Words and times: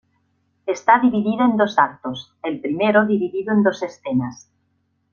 Está 0.65 0.97
dividida 0.97 1.45
en 1.45 1.57
dos 1.57 1.77
actos, 1.77 2.35
el 2.41 2.59
primero 2.59 3.05
dividido 3.05 3.53
en 3.53 3.61
dos 3.61 3.83
escenas. 3.83 4.49